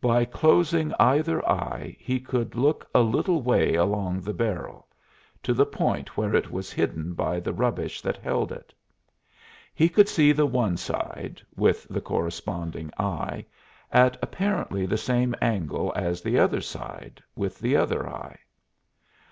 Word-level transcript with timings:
By 0.00 0.24
closing 0.24 0.92
either 0.98 1.48
eye 1.48 1.96
he 2.00 2.18
could 2.18 2.56
look 2.56 2.90
a 2.92 3.02
little 3.02 3.40
way 3.40 3.76
along 3.76 4.20
the 4.20 4.32
barrel 4.34 4.88
to 5.44 5.54
the 5.54 5.64
point 5.64 6.16
where 6.16 6.34
it 6.34 6.50
was 6.50 6.72
hidden 6.72 7.14
by 7.14 7.38
the 7.38 7.52
rubbish 7.52 8.00
that 8.02 8.16
held 8.16 8.50
it. 8.50 8.74
He 9.72 9.88
could 9.88 10.08
see 10.08 10.32
the 10.32 10.44
one 10.44 10.76
side, 10.76 11.40
with 11.54 11.86
the 11.88 12.00
corresponding 12.00 12.90
eye, 12.98 13.44
at 13.92 14.16
apparently 14.20 14.86
the 14.86 14.98
same 14.98 15.36
angle 15.40 15.92
as 15.94 16.20
the 16.20 16.36
other 16.36 16.60
side 16.60 17.22
with 17.36 17.60
the 17.60 17.76
other 17.76 18.08
eye. 18.08 18.40